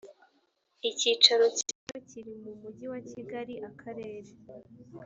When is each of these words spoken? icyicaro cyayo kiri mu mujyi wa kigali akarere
icyicaro 0.89 1.45
cyayo 1.57 1.97
kiri 2.09 2.33
mu 2.43 2.51
mujyi 2.61 2.85
wa 2.93 2.99
kigali 3.09 3.53
akarere 3.69 4.29